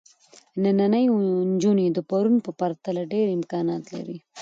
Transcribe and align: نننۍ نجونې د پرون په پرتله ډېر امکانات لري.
نننۍ 0.61 1.05
نجونې 1.53 1.87
د 1.93 1.97
پرون 2.09 2.35
په 2.45 2.51
پرتله 2.59 3.01
ډېر 3.13 3.27
امکانات 3.37 3.83
لري. 3.95 4.17